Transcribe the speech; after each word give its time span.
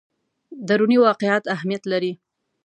دروني 0.67 0.97
واقعیت 1.05 1.43
اهمیت 1.55 1.83
لري. 1.91 2.13